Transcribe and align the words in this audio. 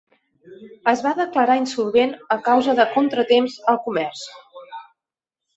Es 0.91 1.03
va 1.07 1.11
declarar 1.19 1.57
insolvent 1.59 2.15
a 2.37 2.39
causa 2.49 2.75
de 2.81 2.87
"contratemps 2.97 3.59
al 3.75 3.81
comerç". 3.87 4.25